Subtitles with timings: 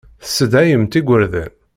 [0.21, 1.51] Tessedhayemt igerdan.